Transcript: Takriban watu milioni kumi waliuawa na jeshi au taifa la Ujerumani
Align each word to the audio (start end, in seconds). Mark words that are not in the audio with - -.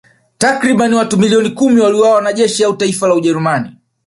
Takriban 0.37 0.93
watu 0.93 1.17
milioni 1.17 1.49
kumi 1.49 1.81
waliuawa 1.81 2.21
na 2.21 2.33
jeshi 2.33 2.63
au 2.63 2.75
taifa 2.77 3.07
la 3.07 3.15
Ujerumani 3.15 3.77